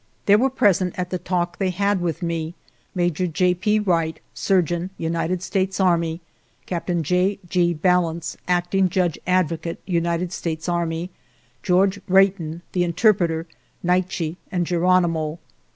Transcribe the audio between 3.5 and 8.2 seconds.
P. Wright, surgeon, United States Army; Captain J. G. Bal